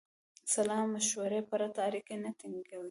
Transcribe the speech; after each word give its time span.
سلامشورې 0.53 1.41
پرته 1.49 1.79
اړیکې 1.87 2.15
نه 2.23 2.29
ټینګوي. 2.39 2.79